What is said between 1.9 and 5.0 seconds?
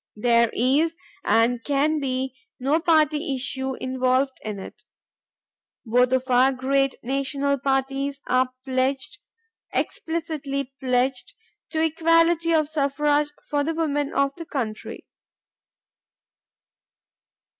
be no party issue involved in it.